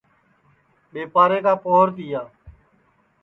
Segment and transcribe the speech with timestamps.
[0.93, 2.21] ٻیپارے کا پوہر تِیا